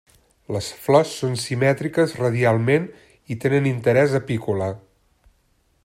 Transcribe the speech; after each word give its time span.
Les 0.53 0.69
flors 0.85 1.11
són 1.17 1.35
simètriques 1.41 2.15
radialment 2.21 2.89
i 3.35 3.39
tenen 3.45 3.69
interès 3.73 4.17
apícola. 4.23 4.73